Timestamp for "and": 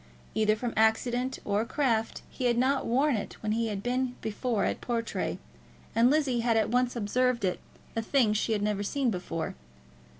5.93-6.09